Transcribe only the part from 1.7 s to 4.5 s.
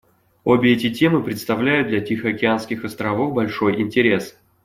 для тихоокеанских островов большой интерес.